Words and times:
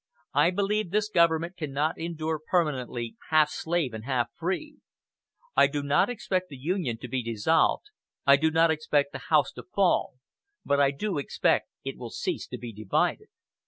"I 0.33 0.49
believe 0.49 0.89
this 0.89 1.09
government 1.09 1.55
cannot 1.57 1.99
endure 1.99 2.39
permanently 2.39 3.17
half 3.29 3.51
slave 3.51 3.93
and 3.93 4.03
half 4.03 4.29
free. 4.35 4.77
I 5.55 5.67
do 5.67 5.83
not 5.83 6.09
expect 6.09 6.49
the 6.49 6.57
Union 6.57 6.97
to 7.01 7.07
be 7.07 7.21
dissolved, 7.21 7.91
I 8.25 8.35
do 8.37 8.49
not 8.49 8.71
expect 8.71 9.11
the 9.11 9.19
house 9.29 9.51
to 9.51 9.61
fall 9.75 10.15
but 10.65 10.79
I 10.79 10.89
do 10.89 11.19
expect 11.19 11.69
it 11.83 11.97
will 11.99 12.09
cease 12.09 12.47
to 12.47 12.57
be 12.57 12.73
divided. 12.73 13.27